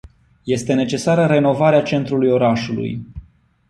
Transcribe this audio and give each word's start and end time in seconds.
Este 0.45 0.73
necesară 0.73 1.25
renovarea 1.25 1.81
centrului 1.81 2.29
orașului. 2.31 3.05